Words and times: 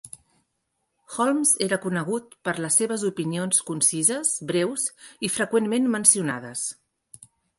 Holmes 1.17 1.51
era 1.65 1.77
conegut 1.83 2.33
per 2.47 2.53
les 2.65 2.79
seves 2.81 3.03
opinions 3.11 3.61
concises, 3.69 4.33
breus 4.53 4.87
i 5.29 5.31
freqüentment 5.37 5.87
mencionades. 5.97 6.65